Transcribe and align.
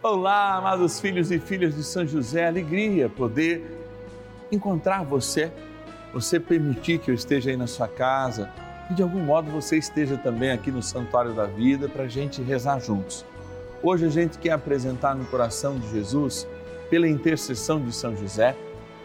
Olá, 0.00 0.54
amados 0.54 1.00
filhos 1.00 1.32
e 1.32 1.40
filhas 1.40 1.74
de 1.74 1.82
São 1.82 2.06
José, 2.06 2.46
alegria 2.46 3.08
poder 3.08 3.84
encontrar 4.52 5.02
você, 5.02 5.50
você 6.14 6.38
permitir 6.38 7.00
que 7.00 7.10
eu 7.10 7.14
esteja 7.16 7.50
aí 7.50 7.56
na 7.56 7.66
sua 7.66 7.88
casa 7.88 8.48
e 8.88 8.94
de 8.94 9.02
algum 9.02 9.18
modo 9.18 9.50
você 9.50 9.76
esteja 9.76 10.16
também 10.16 10.52
aqui 10.52 10.70
no 10.70 10.80
Santuário 10.84 11.34
da 11.34 11.46
Vida 11.46 11.88
para 11.88 12.04
a 12.04 12.08
gente 12.08 12.40
rezar 12.40 12.78
juntos. 12.78 13.26
Hoje 13.82 14.06
a 14.06 14.08
gente 14.08 14.38
quer 14.38 14.52
apresentar 14.52 15.16
no 15.16 15.24
coração 15.24 15.76
de 15.76 15.90
Jesus, 15.90 16.46
pela 16.88 17.08
intercessão 17.08 17.80
de 17.80 17.92
São 17.92 18.16
José, 18.16 18.54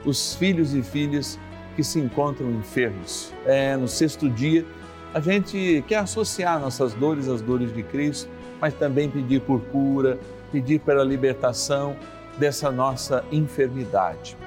os 0.05 0.36
filhos 0.36 0.75
e 0.75 0.84
filhas 0.84 1.39
que 1.75 1.84
se 1.84 2.00
encontram 2.00 2.52
enfermos. 2.52 3.34
É, 3.48 3.75
no 3.75 3.88
sexto 3.88 4.30
dia, 4.30 4.64
a 5.12 5.20
gente 5.20 5.84
quer 5.88 5.98
associar 5.98 6.60
nossas 6.60 6.94
dores 6.94 7.28
às 7.28 7.41
dores 7.41 7.73
de 7.73 7.82
Cristo, 7.82 8.30
mas 8.62 8.75
também 8.75 9.10
pedir 9.10 9.41
por 9.41 9.60
cura 9.60 10.20
pedir 10.54 10.79
pela 10.79 11.04
libertação 11.04 11.97
dessa 12.38 12.71
nossa 12.71 13.25
enfermidade. 13.32 14.37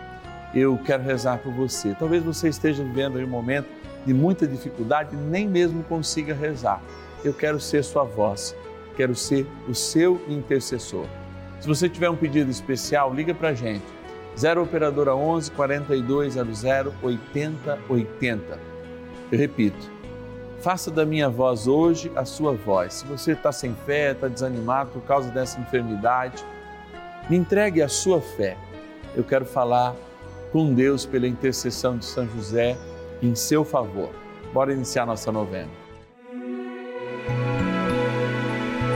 Eu 0.54 0.78
quero 0.78 1.02
rezar 1.02 1.38
por 1.38 1.52
você. 1.52 1.94
Talvez 1.98 2.22
você 2.22 2.48
esteja 2.48 2.84
vivendo 2.84 3.18
um 3.18 3.26
momento 3.26 3.66
de 4.06 4.14
muita 4.14 4.46
dificuldade 4.46 5.16
e 5.16 5.18
nem 5.18 5.48
mesmo 5.48 5.82
consiga 5.82 6.32
rezar. 6.32 6.80
Eu 7.24 7.34
quero 7.34 7.58
ser 7.58 7.82
sua 7.82 8.04
voz, 8.04 8.54
quero 8.96 9.16
ser 9.16 9.45
o 9.68 9.74
seu 9.74 10.22
intercessor. 10.28 11.06
Se 11.60 11.66
você 11.66 11.88
tiver 11.88 12.09
um 12.09 12.16
pedido 12.16 12.50
especial, 12.50 13.12
liga 13.12 13.34
para 13.34 13.48
a 13.48 13.54
gente. 13.54 13.84
0 14.38 14.62
Operadora 14.62 15.14
11 15.14 15.50
4200 15.50 16.64
8080. 17.02 18.59
Eu 19.32 19.38
repito, 19.38 19.90
Faça 20.60 20.91
da 20.91 21.05
minha 21.05 21.28
voz 21.28 21.66
hoje 21.66 22.10
a 22.16 22.24
sua 22.24 22.52
voz. 22.52 22.95
Se 22.95 23.06
você 23.06 23.33
está 23.33 23.52
sem 23.52 23.74
fé, 23.87 24.12
está 24.12 24.27
desanimado 24.28 24.91
por 24.91 25.02
causa 25.02 25.30
dessa 25.30 25.60
enfermidade, 25.60 26.45
me 27.29 27.37
entregue 27.37 27.82
a 27.82 27.88
sua 27.88 28.20
fé. 28.20 28.56
Eu 29.15 29.23
quero 29.23 29.45
falar 29.45 29.95
com 30.52 30.74
Deus 30.74 31.04
pela 31.04 31.26
intercessão 31.26 31.98
de 31.98 32.04
São 32.04 32.26
José 32.29 32.76
em 33.23 33.35
seu 33.35 33.65
favor. 33.65 34.10
Bora 34.52 34.73
iniciar 34.73 35.07
nossa 35.07 35.30
novena. 35.30 35.71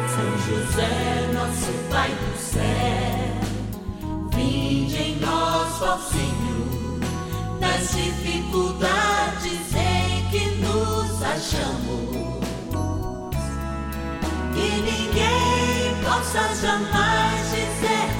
São 0.08 0.38
José, 0.38 1.32
nosso 1.34 1.72
Pai 1.90 2.10
do 2.10 2.36
céu, 2.38 2.60
vinde 4.34 4.96
em 4.96 5.20
nós, 5.20 5.82
ó 5.82 5.98
Senhor, 5.98 7.00
nas 7.60 7.92
dificuldades 7.92 9.59
achamos. 11.40 12.00
Que 14.52 14.68
ninguém 14.82 15.94
possa 16.04 16.54
jamais 16.54 17.50
dizer 17.50 18.19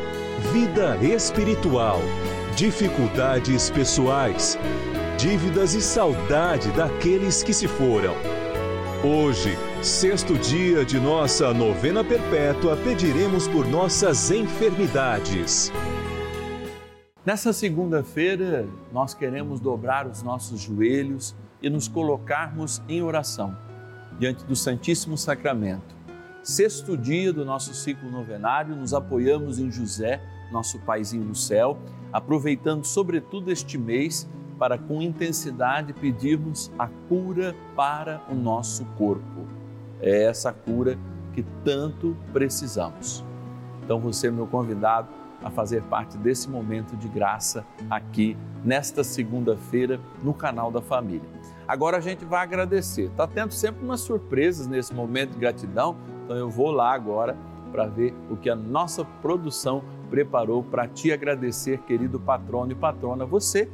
vida 0.49 0.97
espiritual, 0.97 1.99
dificuldades 2.55 3.69
pessoais, 3.69 4.57
dívidas 5.17 5.75
e 5.75 5.81
saudade 5.81 6.69
daqueles 6.71 7.43
que 7.43 7.53
se 7.53 7.67
foram. 7.67 8.15
Hoje, 9.03 9.55
sexto 9.83 10.33
dia 10.33 10.83
de 10.83 10.99
nossa 10.99 11.53
novena 11.53 12.03
perpétua, 12.03 12.75
pediremos 12.75 13.47
por 13.47 13.67
nossas 13.67 14.31
enfermidades. 14.31 15.71
Nessa 17.23 17.53
segunda-feira, 17.53 18.67
nós 18.91 19.13
queremos 19.13 19.59
dobrar 19.59 20.07
os 20.07 20.23
nossos 20.23 20.59
joelhos 20.59 21.35
e 21.61 21.69
nos 21.69 21.87
colocarmos 21.87 22.81
em 22.89 23.01
oração 23.01 23.55
diante 24.19 24.43
do 24.43 24.55
Santíssimo 24.55 25.17
Sacramento 25.17 26.00
Sexto 26.43 26.97
dia 26.97 27.31
do 27.31 27.45
nosso 27.45 27.71
ciclo 27.75 28.09
novenário, 28.09 28.75
nos 28.75 28.95
apoiamos 28.95 29.59
em 29.59 29.69
José, 29.69 30.19
nosso 30.51 30.79
paizinho 30.79 31.23
no 31.23 31.35
céu, 31.35 31.77
aproveitando 32.11 32.83
sobretudo 32.83 33.51
este 33.51 33.77
mês 33.77 34.27
para 34.57 34.75
com 34.75 35.03
intensidade 35.03 35.93
pedirmos 35.93 36.71
a 36.79 36.87
cura 37.07 37.55
para 37.75 38.23
o 38.27 38.33
nosso 38.33 38.85
corpo. 38.97 39.45
É 40.01 40.23
essa 40.23 40.51
cura 40.51 40.97
que 41.31 41.45
tanto 41.63 42.17
precisamos. 42.33 43.23
Então 43.83 43.99
você 43.99 44.27
é 44.27 44.31
meu 44.31 44.47
convidado 44.47 45.09
a 45.43 45.51
fazer 45.51 45.83
parte 45.83 46.17
desse 46.17 46.49
momento 46.49 46.97
de 46.97 47.07
graça 47.07 47.63
aqui 47.87 48.35
nesta 48.63 49.03
segunda-feira 49.03 49.99
no 50.23 50.33
canal 50.33 50.71
da 50.71 50.81
família. 50.81 51.29
Agora 51.67 51.97
a 51.97 52.01
gente 52.01 52.25
vai 52.25 52.41
agradecer. 52.41 53.03
Está 53.03 53.27
tendo 53.27 53.51
sempre 53.53 53.83
umas 53.83 54.01
surpresas 54.01 54.65
nesse 54.65 54.93
momento 54.93 55.33
de 55.33 55.39
gratidão 55.39 55.95
então 56.31 56.39
eu 56.39 56.49
vou 56.49 56.71
lá 56.71 56.93
agora 56.93 57.35
para 57.73 57.85
ver 57.87 58.13
o 58.29 58.37
que 58.37 58.49
a 58.49 58.55
nossa 58.55 59.03
produção 59.21 59.83
preparou 60.09 60.63
para 60.63 60.87
te 60.87 61.11
agradecer, 61.11 61.79
querido 61.79 62.21
patrono 62.21 62.71
e 62.71 62.75
patrona, 62.75 63.25
você 63.25 63.69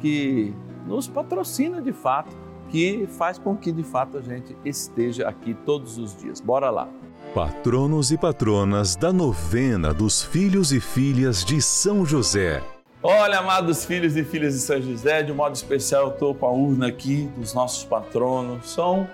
que 0.00 0.54
nos 0.86 1.06
patrocina 1.06 1.82
de 1.82 1.92
fato, 1.92 2.34
que 2.70 3.06
faz 3.06 3.38
com 3.38 3.54
que 3.54 3.70
de 3.70 3.82
fato 3.82 4.16
a 4.16 4.22
gente 4.22 4.56
esteja 4.64 5.28
aqui 5.28 5.52
todos 5.52 5.98
os 5.98 6.16
dias. 6.16 6.40
Bora 6.40 6.70
lá. 6.70 6.88
Patronos 7.34 8.10
e 8.10 8.16
patronas 8.16 8.96
da 8.96 9.12
novena 9.12 9.92
dos 9.92 10.22
filhos 10.22 10.72
e 10.72 10.80
filhas 10.80 11.44
de 11.44 11.60
São 11.60 12.06
José. 12.06 12.62
Olha, 13.02 13.40
amados 13.40 13.84
filhos 13.84 14.16
e 14.16 14.24
filhas 14.24 14.54
de 14.54 14.60
São 14.60 14.80
José, 14.80 15.22
de 15.22 15.32
um 15.32 15.34
modo 15.34 15.54
especial 15.54 16.04
eu 16.04 16.12
estou 16.14 16.34
com 16.34 16.46
a 16.46 16.50
urna 16.50 16.86
aqui 16.86 17.28
dos 17.36 17.52
nossos 17.52 17.84
patronos. 17.84 18.70
São 18.70 19.06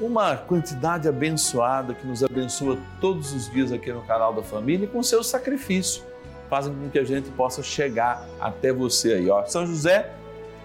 uma 0.00 0.36
quantidade 0.36 1.08
abençoada 1.08 1.94
que 1.94 2.06
nos 2.06 2.22
abençoa 2.22 2.78
todos 3.00 3.32
os 3.32 3.50
dias 3.50 3.72
aqui 3.72 3.92
no 3.92 4.02
canal 4.02 4.32
da 4.32 4.42
família 4.42 4.84
e 4.84 4.88
com 4.88 5.02
seu 5.02 5.22
sacrifício 5.22 6.02
fazem 6.48 6.72
com 6.74 6.88
que 6.88 6.98
a 6.98 7.04
gente 7.04 7.30
possa 7.30 7.62
chegar 7.62 8.24
até 8.40 8.72
você 8.72 9.14
aí. 9.14 9.30
Ó. 9.30 9.44
São 9.46 9.66
José 9.66 10.12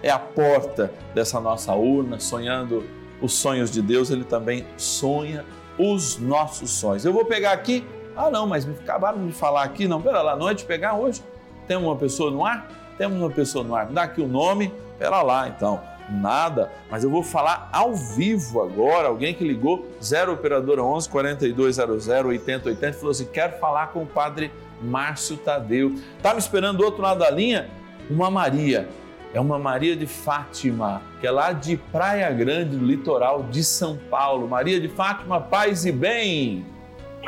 é 0.02 0.10
a 0.10 0.18
porta 0.18 0.92
dessa 1.14 1.40
nossa 1.40 1.72
urna, 1.74 2.20
sonhando 2.20 2.84
os 3.20 3.34
sonhos 3.34 3.70
de 3.70 3.80
Deus, 3.80 4.10
ele 4.10 4.24
também 4.24 4.66
sonha 4.76 5.44
os 5.78 6.18
nossos 6.18 6.70
sonhos. 6.70 7.04
Eu 7.04 7.12
vou 7.12 7.24
pegar 7.24 7.52
aqui, 7.52 7.86
ah 8.16 8.30
não, 8.30 8.46
mas 8.46 8.64
me 8.64 8.74
acabaram 8.74 9.26
de 9.26 9.32
falar 9.32 9.62
aqui, 9.62 9.86
não, 9.86 10.00
pera 10.00 10.20
lá, 10.22 10.36
noite 10.36 10.64
pegar 10.64 10.94
hoje. 10.94 11.22
Tem 11.66 11.76
uma 11.76 11.96
pessoa 11.96 12.30
no 12.30 12.44
ar? 12.44 12.68
Temos 12.98 13.18
uma 13.18 13.30
pessoa 13.30 13.64
no 13.64 13.74
ar. 13.74 13.86
Dá 13.86 14.02
aqui 14.02 14.20
o 14.20 14.28
nome, 14.28 14.72
pera 14.98 15.22
lá 15.22 15.48
então 15.48 15.91
nada, 16.12 16.70
mas 16.90 17.02
eu 17.02 17.10
vou 17.10 17.22
falar 17.22 17.68
ao 17.72 17.94
vivo 17.94 18.62
agora. 18.62 19.08
Alguém 19.08 19.34
que 19.34 19.44
ligou 19.44 19.86
0 20.02 20.32
operadora 20.32 20.82
11 20.82 21.08
4200 21.08 22.08
8080 22.08 22.92
falou 22.98 23.10
assim: 23.10 23.26
"Quero 23.32 23.58
falar 23.58 23.88
com 23.88 24.02
o 24.02 24.06
padre 24.06 24.52
Márcio 24.80 25.36
Tadeu". 25.36 25.94
Tá 26.22 26.32
me 26.32 26.38
esperando 26.38 26.78
do 26.78 26.84
outro 26.84 27.02
lado 27.02 27.20
da 27.20 27.30
linha? 27.30 27.68
Uma 28.10 28.30
Maria. 28.30 28.88
É 29.34 29.40
uma 29.40 29.58
Maria 29.58 29.96
de 29.96 30.06
Fátima, 30.06 31.00
que 31.18 31.26
é 31.26 31.30
lá 31.30 31.52
de 31.52 31.78
Praia 31.78 32.30
Grande, 32.30 32.76
no 32.76 32.86
litoral 32.86 33.44
de 33.44 33.64
São 33.64 33.96
Paulo. 34.10 34.46
Maria 34.46 34.78
de 34.78 34.88
Fátima, 34.88 35.40
paz 35.40 35.86
e 35.86 35.92
bem. 35.92 36.66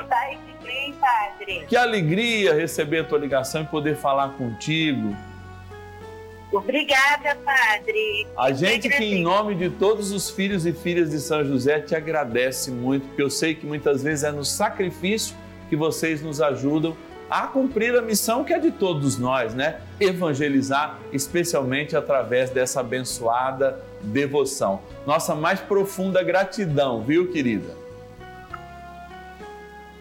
Paz 0.09 0.39
e 0.47 0.65
bem, 0.65 0.93
padre. 0.95 1.65
Que 1.67 1.77
alegria 1.77 2.53
receber 2.53 3.01
a 3.01 3.05
tua 3.05 3.19
ligação 3.19 3.63
e 3.63 3.67
poder 3.67 3.97
falar 3.97 4.31
contigo. 4.31 5.17
Obrigada, 6.53 7.37
Padre. 7.45 8.27
A 8.37 8.53
gente 8.53 8.89
que, 8.89 9.05
em 9.05 9.23
nome 9.23 9.55
de 9.55 9.71
todos 9.71 10.13
os 10.13 10.31
filhos 10.31 10.65
e 10.65 10.73
filhas 10.73 11.11
de 11.11 11.19
São 11.19 11.45
José, 11.45 11.81
te 11.81 11.95
agradece 11.95 12.71
muito, 12.71 13.09
porque 13.09 13.23
eu 13.23 13.31
sei 13.31 13.55
que 13.55 13.67
muitas 13.67 14.03
vezes 14.03 14.25
é 14.25 14.31
no 14.31 14.45
sacrifício 14.45 15.35
que 15.69 15.77
vocês 15.77 16.23
nos 16.23 16.41
ajudam 16.41 16.97
a 17.29 17.47
cumprir 17.47 17.97
a 17.97 18.03
missão 18.03 18.45
que 18.45 18.53
é 18.53 18.59
de 18.59 18.71
todos 18.71 19.19
nós, 19.19 19.55
né? 19.55 19.81
Evangelizar, 19.99 20.99
especialmente 21.13 21.97
através 21.97 22.51
dessa 22.51 22.81
abençoada 22.81 23.83
devoção. 24.01 24.83
Nossa 25.07 25.35
mais 25.35 25.61
profunda 25.61 26.23
gratidão, 26.23 27.03
viu, 27.03 27.33
querida? 27.33 27.75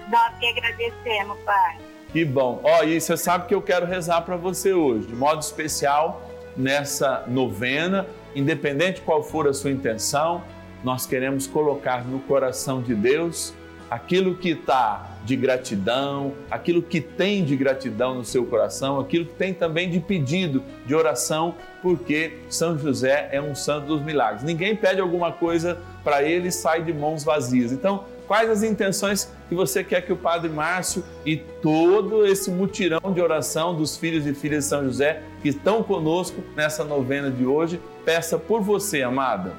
Nós 0.10 0.38
que 0.38 0.46
agradecemos, 0.48 1.38
Pai. 1.46 1.78
Que 2.12 2.24
bom. 2.24 2.62
Ó, 2.64 2.80
oh, 2.80 2.84
e 2.84 3.02
você 3.02 3.18
sabe 3.18 3.48
que 3.48 3.56
eu 3.56 3.62
quero 3.62 3.88
rezar 3.88 4.22
para 4.22 4.36
você 4.36 4.72
hoje, 4.72 5.08
de 5.08 5.16
modo 5.16 5.42
especial, 5.42 6.22
nessa 6.56 7.24
novena, 7.28 8.06
independente 8.36 9.02
qual 9.02 9.24
for 9.24 9.48
a 9.48 9.54
sua 9.54 9.72
intenção, 9.72 10.44
nós 10.84 11.06
queremos 11.06 11.48
colocar 11.48 12.06
no 12.06 12.20
coração 12.20 12.82
de 12.82 12.94
Deus 12.94 13.54
aquilo 13.90 14.36
que 14.36 14.50
está 14.50 15.12
de 15.24 15.36
gratidão, 15.36 16.34
aquilo 16.50 16.82
que 16.82 17.00
tem 17.00 17.46
de 17.46 17.56
gratidão 17.56 18.16
no 18.16 18.26
seu 18.26 18.46
coração, 18.46 19.00
aquilo 19.00 19.26
que 19.26 19.36
tem 19.36 19.54
também 19.54 19.90
de 19.90 20.00
pedido, 20.00 20.64
de 20.86 20.96
oração, 20.96 21.56
porque 21.82 22.40
São 22.50 22.78
José 22.78 23.30
é 23.32 23.42
um 23.42 23.54
santo 23.54 23.88
dos 23.88 24.02
milagres. 24.02 24.44
Ninguém 24.44 24.76
pede 24.76 25.00
alguma 25.00 25.32
coisa 25.32 25.78
para 26.04 26.24
ele 26.24 26.48
e 26.48 26.52
sai 26.52 26.84
de 26.84 26.92
mãos 26.92 27.24
vazias. 27.24 27.72
Então, 27.72 28.06
quais 28.34 28.50
as 28.50 28.64
intenções 28.64 29.32
que 29.48 29.54
você 29.54 29.84
quer 29.84 30.02
que 30.02 30.12
o 30.12 30.18
Padre 30.18 30.50
Márcio 30.50 31.06
e 31.24 31.38
todo 31.38 32.26
esse 32.26 32.50
mutirão 32.50 33.14
de 33.14 33.22
oração 33.22 33.76
dos 33.76 33.96
filhos 33.96 34.26
e 34.26 34.34
filhas 34.34 34.64
de 34.64 34.70
São 34.72 34.84
José 34.84 35.22
que 35.44 35.50
estão 35.50 35.84
conosco 35.84 36.44
nessa 36.56 36.84
novena 36.84 37.30
de 37.30 37.46
hoje, 37.46 37.80
peça 38.04 38.40
por 38.40 38.60
você, 38.60 39.04
amada? 39.04 39.54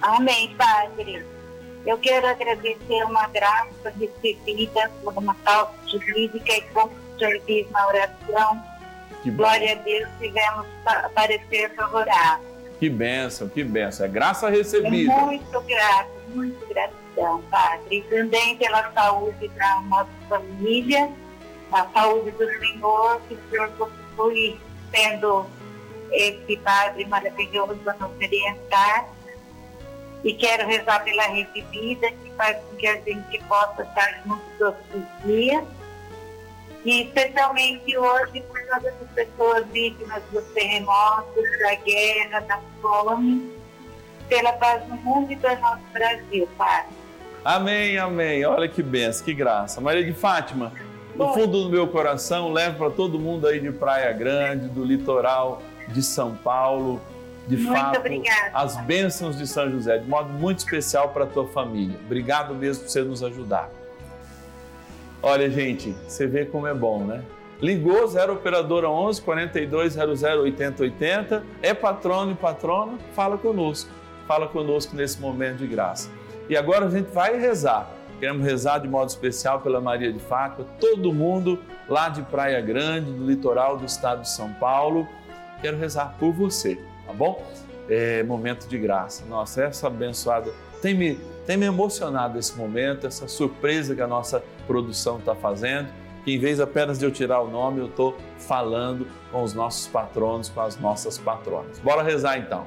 Amém, 0.00 0.54
Padre. 0.56 1.26
Eu 1.84 1.98
quero 1.98 2.28
agradecer 2.28 3.02
uma 3.04 3.26
graça 3.26 3.92
recebida 3.98 4.88
por 5.02 5.18
uma 5.18 5.34
causa 5.34 5.72
jurídica 5.88 6.52
e 6.52 6.60
como 6.72 6.92
diz 7.48 7.68
na 7.72 7.88
oração. 7.88 8.62
Glória 9.24 9.72
a 9.72 9.74
Deus, 9.82 10.08
tivemos 10.20 10.66
parecer 11.16 11.74
favorável. 11.74 12.46
Que 12.78 12.88
bênção, 12.88 13.48
que 13.48 13.64
bênção. 13.64 14.06
É 14.06 14.08
graça 14.08 14.48
recebida. 14.48 15.12
É 15.12 15.20
muito 15.22 15.60
grato, 15.62 16.15
muito 16.36 16.66
gratidão, 16.68 17.42
Padre. 17.50 18.02
Também 18.10 18.56
pela 18.56 18.92
saúde 18.92 19.48
da 19.48 19.80
nossa 19.82 20.10
família, 20.28 21.10
a 21.72 21.86
saúde 21.88 22.30
do 22.32 22.46
Senhor, 22.58 23.20
que 23.28 23.34
o 23.34 23.50
Senhor 23.50 23.70
continue 23.70 24.60
sendo 24.94 25.46
esse 26.12 26.56
Padre 26.58 27.04
maravilhoso 27.06 27.80
a 27.88 27.92
nos 27.94 28.16
orientar 28.16 29.08
e 30.24 30.34
quero 30.34 30.66
rezar 30.66 31.04
pela 31.04 31.24
recebida, 31.24 32.10
que 32.10 32.30
faz 32.36 32.56
com 32.64 32.76
que 32.76 32.86
a 32.86 33.00
gente 33.00 33.44
possa 33.44 33.82
estar 33.82 34.22
juntos 34.24 34.46
todos 34.58 34.80
os 34.94 35.24
dias. 35.24 35.64
E 36.84 37.02
especialmente 37.02 37.96
hoje 37.98 38.40
por 38.42 38.60
todas 38.66 38.94
as 39.02 39.10
pessoas 39.14 39.66
vítimas 39.68 40.22
dos 40.30 40.44
terremotos, 40.52 41.58
da 41.60 41.74
guerra, 41.76 42.40
da 42.40 42.60
fome, 42.80 43.55
pela 44.28 44.52
paz 44.52 44.86
no 44.88 44.96
mundo 44.96 45.32
e 45.32 45.36
pelo 45.36 45.60
nosso 45.60 45.82
Brasil, 45.92 46.48
Pai. 46.56 46.86
Amém, 47.44 47.96
amém. 47.96 48.44
Olha 48.44 48.68
que 48.68 48.82
benção, 48.82 49.24
que 49.24 49.32
graça. 49.32 49.80
Maria 49.80 50.04
de 50.04 50.12
Fátima, 50.12 50.72
no 51.14 51.32
fundo 51.32 51.64
do 51.64 51.70
meu 51.70 51.86
coração, 51.88 52.52
levo 52.52 52.76
para 52.76 52.90
todo 52.90 53.18
mundo 53.18 53.46
aí 53.46 53.60
de 53.60 53.70
Praia 53.70 54.12
Grande, 54.12 54.68
do 54.68 54.84
litoral 54.84 55.62
de 55.88 56.02
São 56.02 56.34
Paulo, 56.34 57.00
de 57.46 57.56
muito 57.56 57.78
fato, 57.78 57.98
obrigada. 57.98 58.50
as 58.52 58.76
bênçãos 58.84 59.38
de 59.38 59.46
São 59.46 59.70
José, 59.70 59.98
de 59.98 60.08
modo 60.08 60.28
muito 60.30 60.58
especial 60.58 61.10
para 61.10 61.24
a 61.24 61.26
tua 61.26 61.46
família. 61.46 61.96
Obrigado 62.04 62.54
mesmo 62.54 62.82
por 62.82 62.90
você 62.90 63.02
nos 63.02 63.22
ajudar. 63.22 63.70
Olha, 65.22 65.48
gente, 65.48 65.94
você 66.06 66.26
vê 66.26 66.44
como 66.44 66.66
é 66.66 66.74
bom, 66.74 67.04
né? 67.04 67.22
Ligou 67.60 68.06
0 68.06 68.34
operadora 68.34 68.90
11 68.90 69.22
42 69.22 69.94
00 69.94 70.42
80 70.42 70.82
80, 70.82 71.44
é 71.62 71.72
patrono 71.72 72.32
e 72.32 72.34
patrona, 72.34 72.98
fala 73.14 73.38
conosco. 73.38 73.90
Fala 74.26 74.48
conosco 74.48 74.96
nesse 74.96 75.20
momento 75.20 75.58
de 75.58 75.66
graça. 75.66 76.10
E 76.48 76.56
agora 76.56 76.86
a 76.86 76.90
gente 76.90 77.10
vai 77.12 77.38
rezar. 77.38 77.90
Queremos 78.18 78.44
rezar 78.44 78.78
de 78.78 78.88
modo 78.88 79.08
especial 79.08 79.60
pela 79.60 79.80
Maria 79.80 80.12
de 80.12 80.18
Fátima, 80.18 80.66
todo 80.80 81.12
mundo 81.12 81.58
lá 81.88 82.08
de 82.08 82.22
Praia 82.22 82.60
Grande, 82.60 83.12
do 83.12 83.26
litoral 83.26 83.76
do 83.76 83.84
estado 83.84 84.22
de 84.22 84.30
São 84.30 84.52
Paulo. 84.54 85.06
Quero 85.60 85.76
rezar 85.76 86.14
por 86.18 86.32
você 86.32 86.78
tá 87.06 87.12
bom? 87.12 87.42
É 87.88 88.22
momento 88.24 88.66
de 88.66 88.76
graça. 88.76 89.24
Nossa, 89.26 89.62
essa 89.62 89.86
abençoada 89.86 90.52
tem 90.82 90.94
me, 90.94 91.14
tem 91.46 91.56
me 91.56 91.66
emocionado 91.66 92.38
esse 92.38 92.56
momento, 92.56 93.06
essa 93.06 93.28
surpresa 93.28 93.94
que 93.94 94.02
a 94.02 94.06
nossa 94.06 94.42
produção 94.66 95.18
está 95.18 95.34
fazendo. 95.34 95.88
Que 96.24 96.34
em 96.34 96.38
vez 96.38 96.58
apenas 96.58 96.98
de 96.98 97.04
eu 97.04 97.12
tirar 97.12 97.40
o 97.40 97.48
nome, 97.48 97.78
eu 97.78 97.86
estou 97.86 98.16
falando 98.36 99.06
com 99.30 99.42
os 99.44 99.54
nossos 99.54 99.86
patronos, 99.86 100.48
com 100.48 100.60
as 100.60 100.76
nossas 100.78 101.16
patronas. 101.16 101.78
Bora 101.78 102.02
rezar 102.02 102.38
então. 102.38 102.66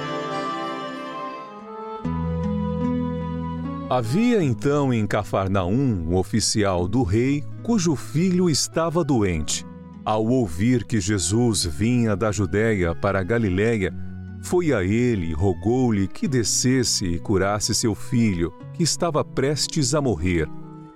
Havia 3.93 4.41
então 4.41 4.93
em 4.93 5.05
Cafarnaum 5.05 6.07
um 6.07 6.15
oficial 6.15 6.87
do 6.87 7.03
rei 7.03 7.43
cujo 7.61 7.93
filho 7.93 8.49
estava 8.49 9.03
doente. 9.03 9.65
Ao 10.05 10.25
ouvir 10.25 10.85
que 10.85 11.01
Jesus 11.01 11.65
vinha 11.65 12.15
da 12.15 12.31
Judéia 12.31 12.95
para 12.95 13.19
a 13.19 13.23
Galiléia, 13.23 13.93
foi 14.41 14.71
a 14.71 14.81
ele 14.81 15.31
e 15.31 15.33
rogou-lhe 15.33 16.07
que 16.07 16.25
descesse 16.25 17.05
e 17.05 17.19
curasse 17.19 17.75
seu 17.75 17.93
filho, 17.93 18.53
que 18.73 18.81
estava 18.81 19.25
prestes 19.25 19.93
a 19.93 19.99
morrer. 19.99 20.47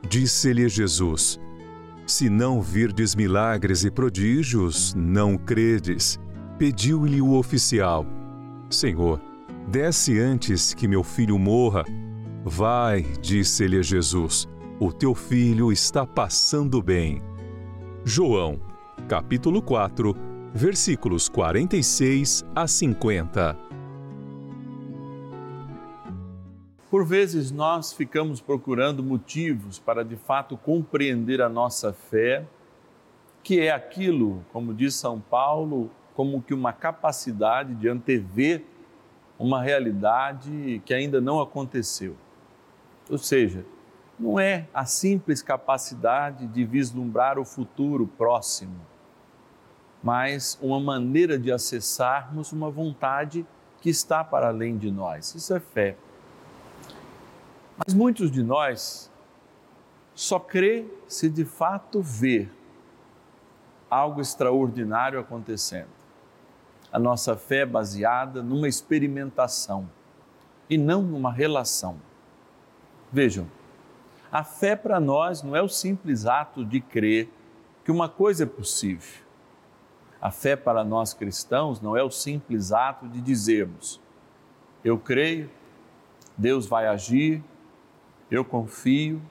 Disse-lhe 0.07 0.69
Jesus: 0.69 1.37
Se 2.07 2.29
não 2.29 2.61
virdes 2.61 3.13
milagres 3.13 3.83
e 3.83 3.91
prodígios, 3.91 4.93
não 4.95 5.37
credes. 5.37 6.17
Pediu-lhe 6.57 7.21
o 7.21 7.33
oficial: 7.33 8.05
Senhor, 8.69 9.21
desce 9.67 10.17
antes 10.17 10.73
que 10.73 10.87
meu 10.87 11.03
filho 11.03 11.37
morra. 11.37 11.83
Vai, 12.47 13.01
disse-lhe 13.01 13.81
Jesus, 13.81 14.47
o 14.79 14.93
teu 14.93 15.15
filho 15.15 15.71
está 15.71 16.05
passando 16.05 16.79
bem. 16.79 17.19
João 18.03 18.59
capítulo 19.09 19.63
4, 19.63 20.15
versículos 20.53 21.27
46 21.27 22.45
a 22.55 22.67
50. 22.67 23.57
Por 26.91 27.03
vezes 27.03 27.49
nós 27.49 27.91
ficamos 27.91 28.39
procurando 28.39 29.01
motivos 29.01 29.79
para 29.79 30.05
de 30.05 30.15
fato 30.15 30.55
compreender 30.55 31.41
a 31.41 31.49
nossa 31.49 31.93
fé, 31.93 32.45
que 33.41 33.59
é 33.59 33.71
aquilo, 33.71 34.45
como 34.53 34.71
diz 34.71 34.93
São 34.93 35.19
Paulo, 35.19 35.89
como 36.13 36.43
que 36.43 36.53
uma 36.53 36.71
capacidade 36.71 37.73
de 37.73 37.89
antever 37.89 38.63
uma 39.39 39.63
realidade 39.63 40.79
que 40.85 40.93
ainda 40.93 41.19
não 41.19 41.41
aconteceu. 41.41 42.15
Ou 43.09 43.17
seja, 43.17 43.65
não 44.19 44.39
é 44.39 44.67
a 44.73 44.85
simples 44.85 45.41
capacidade 45.41 46.47
de 46.47 46.63
vislumbrar 46.65 47.37
o 47.37 47.45
futuro 47.45 48.07
próximo 48.07 48.79
mas 50.05 50.55
uma 50.61 50.79
maneira 50.79 51.35
de 51.35 51.51
acessarmos 51.51 52.51
uma 52.51 52.69
vontade 52.69 53.43
que 53.81 53.89
está 53.89 54.23
para 54.23 54.49
além 54.49 54.77
de 54.77 54.91
nós. 54.91 55.33
Isso 55.33 55.51
é 55.51 55.59
fé. 55.59 55.97
Mas 57.75 57.91
muitos 57.91 58.29
de 58.29 58.43
nós 58.43 59.11
só 60.13 60.39
crê 60.39 60.85
se 61.07 61.27
de 61.27 61.43
fato 61.43 62.03
ver 62.03 62.53
algo 63.89 64.21
extraordinário 64.21 65.19
acontecendo. 65.19 65.89
A 66.91 66.99
nossa 66.99 67.35
fé 67.35 67.61
é 67.61 67.65
baseada 67.65 68.43
numa 68.43 68.67
experimentação 68.67 69.89
e 70.69 70.77
não 70.77 71.01
numa 71.01 71.33
relação. 71.33 71.97
Vejam, 73.11 73.47
a 74.31 74.43
fé 74.43 74.75
para 74.75 74.99
nós 74.99 75.41
não 75.41 75.55
é 75.55 75.61
o 75.61 75.69
simples 75.69 76.25
ato 76.25 76.65
de 76.65 76.81
crer 76.81 77.29
que 77.83 77.91
uma 77.91 78.09
coisa 78.09 78.43
é 78.43 78.47
possível 78.47 79.25
a 80.25 80.31
fé 80.31 80.55
para 80.55 80.83
nós 80.83 81.13
cristãos 81.13 81.79
não 81.79 81.95
é 81.95 82.01
o 82.01 82.09
simples 82.09 82.71
ato 82.71 83.07
de 83.07 83.21
dizermos: 83.21 84.01
eu 84.83 84.97
creio, 84.97 85.51
Deus 86.35 86.65
vai 86.65 86.87
agir, 86.87 87.43
eu 88.31 88.43
confio, 88.43 89.21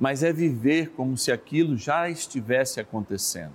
mas 0.00 0.22
é 0.22 0.32
viver 0.32 0.92
como 0.92 1.14
se 1.14 1.30
aquilo 1.30 1.76
já 1.76 2.08
estivesse 2.08 2.80
acontecendo. 2.80 3.52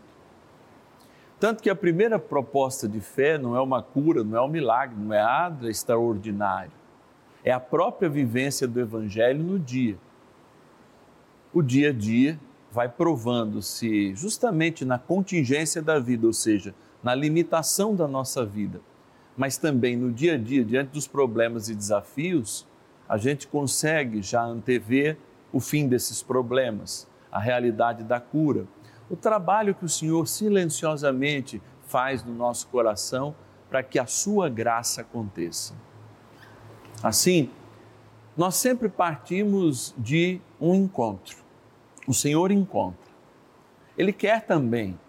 Tanto 1.40 1.64
que 1.64 1.72
a 1.72 1.76
primeira 1.76 2.20
proposta 2.20 2.88
de 2.88 3.02
fé 3.02 3.40
não 3.40 3.56
é 3.56 3.60
uma 3.60 3.82
cura, 3.82 4.24
não 4.24 4.38
é 4.38 4.42
um 4.44 4.48
milagre, 4.48 4.96
não 4.96 5.12
é 5.12 5.24
nada 5.24 5.72
extraordinário. 5.72 6.83
É 7.44 7.52
a 7.52 7.60
própria 7.60 8.10
vivência 8.10 8.68
do 8.68 8.80
Evangelho 8.80 9.44
no 9.44 9.60
dia. 9.60 9.98
O 11.54 11.62
dia 11.62 11.90
a 11.90 11.94
dia 11.94 12.40
vai 12.72 12.88
provando-se 12.88 14.16
justamente 14.16 14.86
na 14.86 14.98
contingência 14.98 15.82
da 15.82 16.00
vida, 16.00 16.26
ou 16.26 16.34
seja, 16.34 16.74
na 17.04 17.14
limitação 17.14 17.96
da 17.96 18.08
nossa 18.08 18.46
vida, 18.46 18.82
mas 19.36 19.58
também 19.58 19.96
no 19.98 20.12
dia 20.12 20.36
a 20.36 20.38
dia, 20.38 20.64
diante 20.64 20.92
dos 20.92 21.06
problemas 21.06 21.70
e 21.70 21.76
desafios, 21.76 22.66
a 23.08 23.18
gente 23.18 23.48
consegue 23.48 24.22
já 24.22 24.42
antever 24.42 25.18
o 25.52 25.60
fim 25.60 25.88
desses 25.88 26.24
problemas, 26.24 27.08
a 27.32 27.40
realidade 27.40 28.04
da 28.04 28.20
cura, 28.20 28.66
o 29.10 29.16
trabalho 29.16 29.76
que 29.76 29.86
o 29.86 29.90
Senhor 29.90 30.28
silenciosamente 30.28 31.62
faz 31.86 32.24
no 32.24 32.34
nosso 32.34 32.68
coração 32.68 33.36
para 33.70 33.84
que 33.84 34.00
a 34.00 34.06
sua 34.06 34.50
graça 34.50 35.02
aconteça. 35.02 35.76
Assim, 37.04 37.52
nós 38.36 38.56
sempre 38.56 38.90
partimos 38.90 39.94
de 39.98 40.40
um 40.60 40.74
encontro 40.74 41.44
o 42.08 42.14
Senhor 42.14 42.52
encontra. 42.52 43.12
Ele 43.98 44.12
quer 44.12 44.46
também 44.46 45.00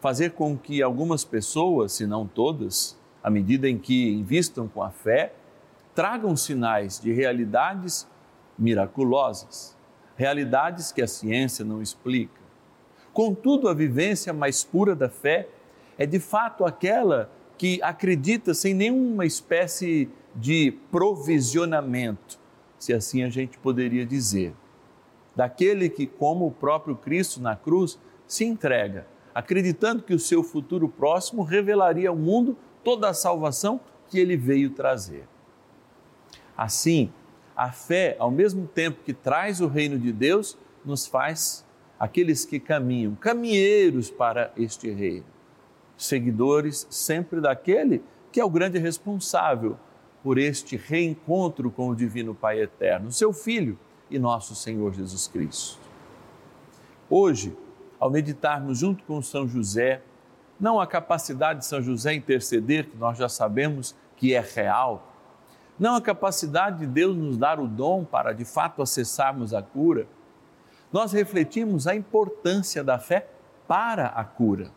fazer 0.00 0.32
com 0.32 0.56
que 0.56 0.82
algumas 0.82 1.24
pessoas, 1.24 1.92
se 1.92 2.06
não 2.06 2.26
todas, 2.26 2.96
à 3.22 3.28
medida 3.28 3.68
em 3.68 3.76
que 3.76 4.10
invistam 4.12 4.68
com 4.68 4.82
a 4.82 4.90
fé, 4.90 5.32
tragam 5.94 6.36
sinais 6.36 7.00
de 7.00 7.12
realidades 7.12 8.06
miraculosas, 8.58 9.76
realidades 10.16 10.92
que 10.92 11.02
a 11.02 11.06
ciência 11.06 11.64
não 11.64 11.82
explica. 11.82 12.40
Contudo, 13.12 13.68
a 13.68 13.74
vivência 13.74 14.32
mais 14.32 14.62
pura 14.62 14.94
da 14.94 15.08
fé 15.08 15.48
é 15.98 16.06
de 16.06 16.20
fato 16.20 16.64
aquela 16.64 17.30
que 17.56 17.82
acredita 17.82 18.54
sem 18.54 18.72
nenhuma 18.72 19.26
espécie 19.26 20.08
de 20.38 20.72
provisionamento, 20.90 22.38
se 22.78 22.92
assim 22.92 23.22
a 23.22 23.28
gente 23.28 23.58
poderia 23.58 24.06
dizer 24.06 24.54
daquele 25.38 25.88
que, 25.88 26.04
como 26.04 26.48
o 26.48 26.50
próprio 26.50 26.96
Cristo 26.96 27.40
na 27.40 27.54
cruz, 27.54 27.96
se 28.26 28.44
entrega, 28.44 29.06
acreditando 29.32 30.02
que 30.02 30.12
o 30.12 30.18
seu 30.18 30.42
futuro 30.42 30.88
próximo 30.88 31.44
revelaria 31.44 32.08
ao 32.08 32.16
mundo 32.16 32.56
toda 32.82 33.08
a 33.08 33.14
salvação 33.14 33.80
que 34.08 34.18
ele 34.18 34.36
veio 34.36 34.70
trazer. 34.70 35.28
Assim, 36.56 37.12
a 37.54 37.70
fé, 37.70 38.16
ao 38.18 38.32
mesmo 38.32 38.66
tempo 38.66 39.04
que 39.04 39.14
traz 39.14 39.60
o 39.60 39.68
reino 39.68 39.96
de 39.96 40.10
Deus, 40.10 40.58
nos 40.84 41.06
faz 41.06 41.64
aqueles 42.00 42.44
que 42.44 42.58
caminham, 42.58 43.14
caminheiros 43.14 44.10
para 44.10 44.52
este 44.56 44.90
reino, 44.90 45.26
seguidores 45.96 46.84
sempre 46.90 47.40
daquele 47.40 48.02
que 48.32 48.40
é 48.40 48.44
o 48.44 48.50
grande 48.50 48.76
responsável 48.76 49.78
por 50.28 50.36
este 50.36 50.76
reencontro 50.76 51.70
com 51.70 51.88
o 51.88 51.96
Divino 51.96 52.34
Pai 52.34 52.60
Eterno, 52.60 53.10
seu 53.10 53.32
Filho 53.32 53.78
e 54.10 54.18
nosso 54.18 54.54
Senhor 54.54 54.92
Jesus 54.92 55.26
Cristo. 55.26 55.78
Hoje, 57.08 57.56
ao 57.98 58.10
meditarmos 58.10 58.78
junto 58.78 59.02
com 59.04 59.22
São 59.22 59.48
José, 59.48 60.02
não 60.60 60.78
a 60.78 60.86
capacidade 60.86 61.60
de 61.60 61.64
São 61.64 61.80
José 61.80 62.12
interceder, 62.12 62.90
que 62.90 62.96
nós 62.98 63.16
já 63.16 63.26
sabemos 63.26 63.96
que 64.18 64.34
é 64.34 64.40
real, 64.40 65.14
não 65.78 65.96
a 65.96 66.02
capacidade 66.02 66.80
de 66.80 66.86
Deus 66.86 67.16
nos 67.16 67.38
dar 67.38 67.58
o 67.58 67.66
dom 67.66 68.04
para 68.04 68.34
de 68.34 68.44
fato 68.44 68.82
acessarmos 68.82 69.54
a 69.54 69.62
cura, 69.62 70.06
nós 70.92 71.10
refletimos 71.10 71.86
a 71.86 71.96
importância 71.96 72.84
da 72.84 72.98
fé 72.98 73.30
para 73.66 74.08
a 74.08 74.24
cura 74.24 74.70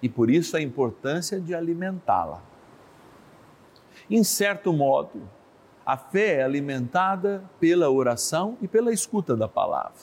e 0.00 0.08
por 0.08 0.30
isso 0.30 0.56
a 0.56 0.62
importância 0.62 1.40
de 1.40 1.52
alimentá-la. 1.52 2.51
Em 4.14 4.22
certo 4.22 4.74
modo, 4.74 5.22
a 5.86 5.96
fé 5.96 6.40
é 6.40 6.42
alimentada 6.42 7.42
pela 7.58 7.88
oração 7.88 8.58
e 8.60 8.68
pela 8.68 8.92
escuta 8.92 9.34
da 9.34 9.48
palavra. 9.48 10.02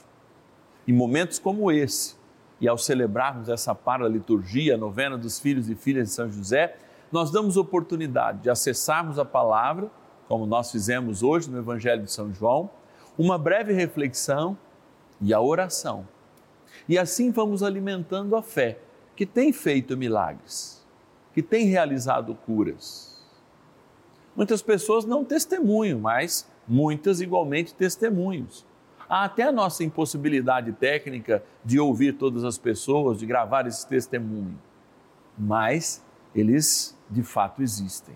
Em 0.88 0.92
momentos 0.92 1.38
como 1.38 1.72
esse, 1.72 2.16
e 2.60 2.68
ao 2.68 2.76
celebrarmos 2.76 3.50
essa 3.50 3.76
paraliturgia, 3.76 4.74
a 4.74 4.78
novena 4.80 5.16
dos 5.16 5.40
filhos 5.40 5.70
e 5.70 5.76
filhas 5.76 6.08
de 6.08 6.16
São 6.16 6.28
José, 6.28 6.76
nós 7.12 7.30
damos 7.30 7.56
oportunidade 7.56 8.40
de 8.40 8.50
acessarmos 8.50 9.20
a 9.20 9.26
palavra, 9.26 9.92
como 10.28 10.48
nós 10.48 10.72
fizemos 10.72 11.22
hoje 11.22 11.48
no 11.48 11.60
Evangelho 11.60 12.02
de 12.02 12.12
São 12.12 12.34
João, 12.34 12.68
uma 13.16 13.38
breve 13.38 13.74
reflexão 13.74 14.58
e 15.22 15.36
a 15.36 15.40
oração. 15.40 16.08
E 16.88 16.98
assim 16.98 17.30
vamos 17.30 17.62
alimentando 17.62 18.36
a 18.36 18.42
fé, 18.42 18.80
que 19.16 19.28
tem 19.28 19.54
feito 19.54 19.96
milagres, 19.96 20.84
que 21.32 21.44
tem 21.44 21.68
realizado 21.68 22.34
curas 22.34 23.09
Muitas 24.40 24.62
pessoas 24.62 25.04
não 25.04 25.26
testemunham, 25.26 26.00
mas 26.00 26.50
muitas 26.66 27.20
igualmente 27.20 27.74
testemunhos. 27.76 28.66
Há 29.10 29.26
até 29.26 29.44
a 29.44 29.52
nossa 29.52 29.84
impossibilidade 29.84 30.72
técnica 30.72 31.44
de 31.66 31.78
ouvir 31.78 32.14
todas 32.14 32.46
as 32.46 32.58
pessoas, 32.58 33.20
de 33.20 33.26
gravar 33.26 33.68
esse 33.68 33.86
testemunho, 33.86 34.58
mas 35.38 36.02
eles 36.34 36.98
de 37.10 37.22
fato 37.22 37.62
existem 37.62 38.16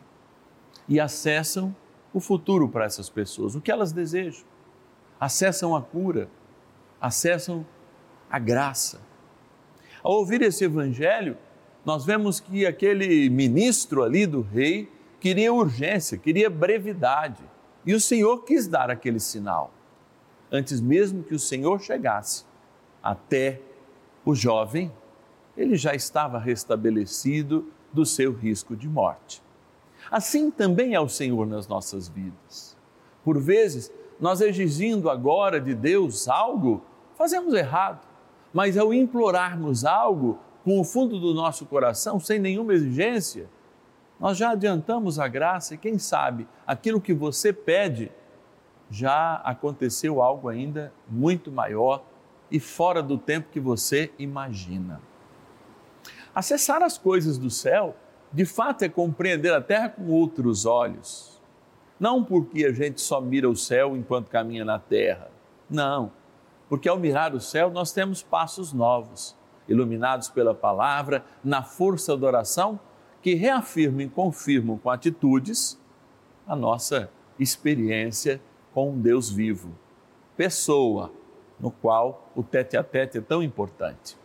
e 0.87 0.97
acessam 0.97 1.75
o 2.13 2.21
futuro 2.21 2.69
para 2.69 2.85
essas 2.85 3.09
pessoas, 3.09 3.53
o 3.53 3.59
que 3.59 3.69
elas 3.69 3.91
desejam, 3.91 4.45
acessam 5.19 5.75
a 5.75 5.81
cura, 5.81 6.29
acessam 7.01 7.65
a 8.31 8.39
graça. 8.39 9.01
Ao 10.01 10.13
ouvir 10.13 10.41
esse 10.41 10.63
evangelho, 10.63 11.35
nós 11.83 12.05
vemos 12.05 12.39
que 12.39 12.65
aquele 12.65 13.29
ministro 13.29 14.03
ali 14.03 14.25
do 14.25 14.39
rei 14.39 14.89
queria 15.23 15.53
urgência, 15.53 16.17
queria 16.17 16.49
brevidade. 16.49 17.41
E 17.85 17.93
o 17.93 17.99
Senhor 17.99 18.43
quis 18.43 18.67
dar 18.67 18.89
aquele 18.89 19.21
sinal, 19.21 19.71
antes 20.51 20.81
mesmo 20.81 21.23
que 21.23 21.33
o 21.33 21.39
Senhor 21.39 21.79
chegasse 21.79 22.43
até 23.01 23.61
o 24.25 24.35
jovem, 24.35 24.91
ele 25.55 25.77
já 25.77 25.95
estava 25.95 26.37
restabelecido 26.37 27.71
do 27.93 28.05
seu 28.05 28.33
risco 28.33 28.75
de 28.75 28.89
morte. 28.89 29.41
Assim 30.11 30.51
também 30.51 30.93
é 30.93 30.99
o 30.99 31.07
Senhor 31.07 31.47
nas 31.47 31.69
nossas 31.69 32.09
vidas. 32.09 32.75
Por 33.23 33.39
vezes, 33.39 33.89
nós 34.19 34.41
exigindo 34.41 35.09
agora 35.09 35.57
de 35.61 35.73
Deus 35.73 36.27
algo, 36.27 36.83
fazemos 37.17 37.53
errado, 37.53 38.05
mas 38.53 38.77
ao 38.77 38.93
implorarmos 38.93 39.85
algo 39.85 40.37
com 40.65 40.81
o 40.81 40.83
fundo 40.83 41.17
do 41.17 41.33
nosso 41.33 41.65
coração, 41.65 42.19
sem 42.19 42.39
nenhuma 42.39 42.73
exigência, 42.73 43.47
nós 44.23 44.37
já 44.37 44.51
adiantamos 44.51 45.19
a 45.19 45.27
graça 45.27 45.73
e 45.73 45.77
quem 45.77 45.99
sabe 45.99 46.47
aquilo 46.65 47.01
que 47.01 47.13
você 47.13 47.51
pede 47.51 48.09
já 48.89 49.35
aconteceu 49.43 50.21
algo 50.21 50.47
ainda 50.47 50.93
muito 51.09 51.51
maior 51.51 52.01
e 52.49 52.57
fora 52.57 53.03
do 53.03 53.17
tempo 53.17 53.49
que 53.51 53.59
você 53.59 54.13
imagina. 54.17 55.01
Acessar 56.33 56.81
as 56.81 56.97
coisas 56.97 57.37
do 57.37 57.49
céu, 57.49 57.97
de 58.31 58.45
fato, 58.45 58.83
é 58.83 58.87
compreender 58.87 59.53
a 59.53 59.59
terra 59.59 59.89
com 59.89 60.07
outros 60.07 60.65
olhos. 60.65 61.41
Não 61.99 62.23
porque 62.23 62.63
a 62.63 62.71
gente 62.71 63.01
só 63.01 63.19
mira 63.19 63.49
o 63.49 63.57
céu 63.57 63.93
enquanto 63.93 64.29
caminha 64.29 64.63
na 64.63 64.79
terra. 64.79 65.29
Não, 65.69 66.13
porque 66.69 66.87
ao 66.87 66.97
mirar 66.97 67.35
o 67.35 67.41
céu 67.41 67.69
nós 67.69 67.91
temos 67.91 68.23
passos 68.23 68.71
novos, 68.71 69.35
iluminados 69.67 70.29
pela 70.29 70.55
palavra, 70.55 71.25
na 71.43 71.61
força 71.61 72.15
da 72.15 72.25
oração, 72.25 72.79
que 73.23 73.35
reafirmam 73.35 74.01
e 74.01 74.09
confirmam 74.09 74.77
com 74.77 74.89
atitudes 74.89 75.79
a 76.45 76.57
nossa 76.57 77.09
experiência 77.39 78.41
com 78.73 78.91
um 78.91 78.99
Deus 78.99 79.31
vivo, 79.31 79.73
pessoa 80.35 81.09
no 81.57 81.71
qual 81.71 82.29
o 82.35 82.43
tete 82.43 82.75
a 82.75 82.83
tete 82.83 83.19
é 83.19 83.21
tão 83.21 83.41
importante. 83.41 84.17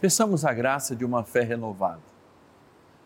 Peçamos 0.00 0.46
a 0.46 0.52
graça 0.54 0.96
de 0.96 1.04
uma 1.04 1.22
fé 1.24 1.42
renovada. 1.42 2.00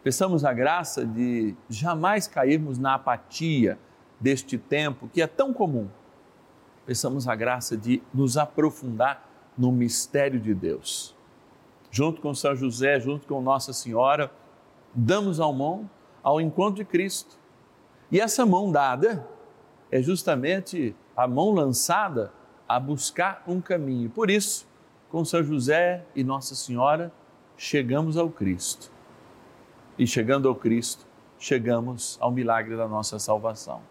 Peçamos 0.04 0.44
a 0.44 0.52
graça 0.52 1.04
de 1.04 1.56
jamais 1.68 2.28
cairmos 2.28 2.78
na 2.78 2.94
apatia 2.94 3.76
deste 4.20 4.56
tempo 4.56 5.08
que 5.08 5.20
é 5.20 5.26
tão 5.26 5.52
comum. 5.52 5.88
Peçamos 6.86 7.26
a 7.26 7.34
graça 7.34 7.76
de 7.76 8.00
nos 8.14 8.36
aprofundar 8.36 9.28
no 9.58 9.72
mistério 9.72 10.38
de 10.38 10.54
Deus. 10.54 11.16
Junto 11.90 12.20
com 12.20 12.32
São 12.32 12.54
José, 12.54 13.00
junto 13.00 13.26
com 13.26 13.40
Nossa 13.40 13.72
Senhora, 13.72 14.30
damos 14.94 15.40
a 15.40 15.50
mão 15.52 15.88
ao 16.22 16.40
encontro 16.40 16.76
de 16.76 16.84
Cristo. 16.84 17.38
E 18.10 18.20
essa 18.20 18.44
mão 18.44 18.70
dada 18.70 19.26
é 19.90 20.02
justamente 20.02 20.94
a 21.16 21.26
mão 21.26 21.52
lançada 21.52 22.32
a 22.68 22.78
buscar 22.78 23.42
um 23.46 23.60
caminho. 23.60 24.08
Por 24.10 24.30
isso, 24.30 24.66
com 25.10 25.24
São 25.24 25.42
José 25.42 26.04
e 26.14 26.24
Nossa 26.24 26.54
Senhora, 26.54 27.12
chegamos 27.56 28.16
ao 28.16 28.30
Cristo. 28.30 28.90
E 29.98 30.06
chegando 30.06 30.48
ao 30.48 30.54
Cristo, 30.54 31.06
chegamos 31.38 32.16
ao 32.20 32.30
milagre 32.30 32.76
da 32.76 32.88
nossa 32.88 33.18
salvação. 33.18 33.82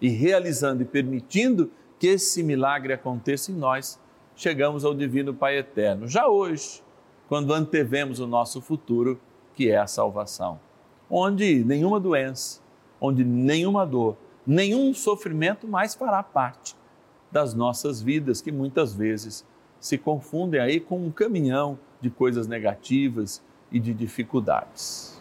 E 0.00 0.08
realizando 0.08 0.82
e 0.82 0.86
permitindo 0.86 1.70
que 1.98 2.06
esse 2.06 2.42
milagre 2.42 2.92
aconteça 2.92 3.50
em 3.50 3.54
nós, 3.54 4.00
chegamos 4.34 4.84
ao 4.84 4.94
Divino 4.94 5.34
Pai 5.34 5.58
Eterno, 5.58 6.06
já 6.06 6.28
hoje, 6.28 6.82
quando 7.28 7.52
antevemos 7.52 8.20
o 8.20 8.26
nosso 8.26 8.60
futuro, 8.60 9.20
que 9.58 9.68
é 9.68 9.76
a 9.76 9.88
salvação. 9.88 10.60
Onde 11.10 11.64
nenhuma 11.64 11.98
doença, 11.98 12.60
onde 13.00 13.24
nenhuma 13.24 13.84
dor, 13.84 14.16
nenhum 14.46 14.94
sofrimento 14.94 15.66
mais 15.66 15.96
fará 15.96 16.22
parte 16.22 16.76
das 17.28 17.54
nossas 17.54 18.00
vidas, 18.00 18.40
que 18.40 18.52
muitas 18.52 18.94
vezes 18.94 19.44
se 19.80 19.98
confundem 19.98 20.60
aí 20.60 20.78
com 20.78 21.04
um 21.04 21.10
caminhão 21.10 21.76
de 22.00 22.08
coisas 22.08 22.46
negativas 22.46 23.42
e 23.72 23.80
de 23.80 23.92
dificuldades. 23.92 25.20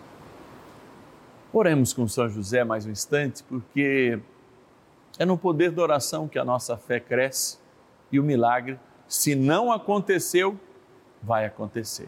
Oremos 1.51 1.91
com 1.91 2.07
São 2.07 2.29
José 2.29 2.63
mais 2.63 2.85
um 2.85 2.91
instante, 2.91 3.41
porque 3.41 4.19
é 5.17 5.25
no 5.25 5.35
poder 5.35 5.71
da 5.71 5.81
oração 5.81 6.27
que 6.27 6.37
a 6.37 6.45
nossa 6.45 6.77
fé 6.77 6.99
cresce 6.99 7.57
e 8.11 8.19
o 8.19 8.23
milagre, 8.23 8.79
se 9.07 9.33
não 9.33 9.71
aconteceu, 9.71 10.59
vai 11.23 11.43
acontecer. 11.43 12.07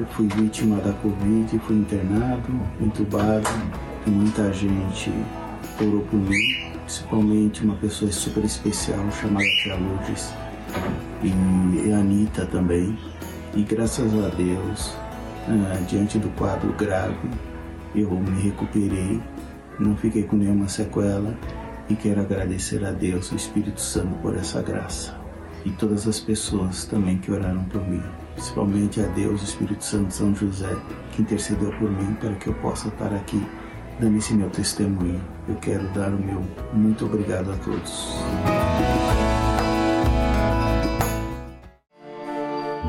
Eu 0.00 0.06
fui 0.06 0.26
vítima 0.28 0.76
da 0.80 0.94
Covid, 0.94 1.58
fui 1.58 1.76
internado, 1.76 2.48
entubado, 2.80 3.46
e 4.06 4.10
muita 4.10 4.50
gente 4.50 5.12
orou 5.78 6.00
por 6.04 6.18
mim, 6.18 6.72
principalmente 6.84 7.62
uma 7.62 7.74
pessoa 7.74 8.10
super 8.10 8.42
especial 8.42 8.98
chamada 9.12 9.44
Tia 9.62 9.76
Lourdes 9.76 10.32
e 11.22 11.92
a 11.92 11.98
Anitta 11.98 12.46
também. 12.46 12.98
E 13.54 13.62
graças 13.62 14.10
a 14.14 14.28
Deus, 14.28 14.94
ah, 15.46 15.84
diante 15.86 16.18
do 16.18 16.30
quadro 16.30 16.72
grave, 16.72 17.28
eu 17.94 18.08
me 18.10 18.40
recuperei, 18.40 19.20
não 19.78 19.94
fiquei 19.98 20.22
com 20.22 20.36
nenhuma 20.36 20.66
sequela 20.66 21.36
e 21.90 21.94
quero 21.94 22.22
agradecer 22.22 22.82
a 22.86 22.90
Deus, 22.90 23.30
o 23.32 23.36
Espírito 23.36 23.82
Santo, 23.82 24.14
por 24.22 24.34
essa 24.34 24.62
graça. 24.62 25.14
E 25.62 25.70
todas 25.72 26.08
as 26.08 26.18
pessoas 26.18 26.86
também 26.86 27.18
que 27.18 27.30
oraram 27.30 27.64
por 27.64 27.86
mim, 27.86 28.02
principalmente 28.34 29.00
a 29.00 29.06
Deus, 29.06 29.40
o 29.40 29.44
Espírito 29.44 29.84
Santo, 29.84 30.12
São 30.12 30.34
José, 30.34 30.74
que 31.12 31.22
intercedeu 31.22 31.70
por 31.72 31.90
mim 31.90 32.14
para 32.14 32.34
que 32.34 32.48
eu 32.48 32.54
possa 32.54 32.88
estar 32.88 33.14
aqui 33.14 33.44
dando 33.98 34.16
esse 34.16 34.34
meu 34.34 34.48
testemunho. 34.50 35.20
Eu 35.48 35.56
quero 35.56 35.86
dar 35.88 36.08
o 36.08 36.18
meu 36.18 36.42
muito 36.72 37.04
obrigado 37.04 37.52
a 37.52 37.56
todos. 37.56 38.14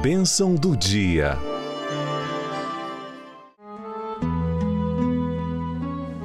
Bênção 0.02 0.56
do 0.56 0.76
dia. 0.76 1.38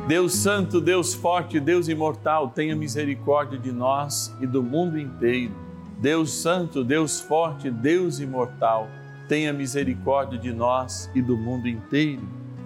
Deus 0.08 0.34
Santo, 0.34 0.80
Deus 0.80 1.14
Forte, 1.14 1.58
Deus 1.58 1.88
Imortal, 1.88 2.50
tenha 2.50 2.76
misericórdia 2.76 3.58
de 3.58 3.72
nós 3.72 4.32
e 4.40 4.46
do 4.46 4.62
mundo 4.62 4.98
inteiro. 4.98 5.52
Deus 5.98 6.32
Santo, 6.32 6.84
Deus 6.84 7.20
Forte, 7.20 7.70
Deus 7.70 8.20
Imortal, 8.20 8.88
tenha 9.28 9.52
misericórdia 9.52 10.38
de 10.38 10.52
nós 10.52 11.10
e 11.14 11.22
do 11.22 11.36
mundo 11.36 11.68
inteiro. 11.68 12.22